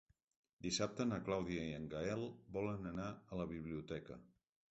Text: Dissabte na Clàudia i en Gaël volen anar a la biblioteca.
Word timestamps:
Dissabte 0.67 1.05
na 1.09 1.19
Clàudia 1.27 1.65
i 1.67 1.75
en 1.81 1.85
Gaël 1.91 2.25
volen 2.57 2.89
anar 2.95 3.09
a 3.35 3.39
la 3.43 3.49
biblioteca. 3.55 4.19